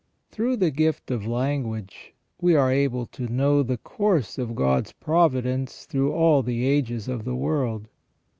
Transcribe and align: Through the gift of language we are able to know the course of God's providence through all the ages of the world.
Through 0.31 0.57
the 0.57 0.71
gift 0.71 1.11
of 1.11 1.27
language 1.27 2.15
we 2.41 2.55
are 2.55 2.71
able 2.71 3.05
to 3.05 3.27
know 3.31 3.61
the 3.61 3.77
course 3.77 4.39
of 4.39 4.55
God's 4.55 4.93
providence 4.93 5.85
through 5.85 6.11
all 6.11 6.41
the 6.41 6.65
ages 6.65 7.07
of 7.07 7.23
the 7.23 7.35
world. 7.35 7.87